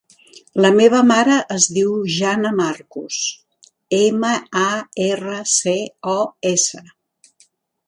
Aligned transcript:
La 0.65 0.69
meva 0.77 1.01
mare 1.09 1.35
es 1.55 1.67
diu 1.75 1.91
Jana 2.13 2.53
Marcos: 2.61 3.19
ema, 3.99 4.33
a, 4.65 4.67
erra, 5.11 5.39
ce, 5.59 5.77
o, 6.17 6.19
essa. 6.57 6.85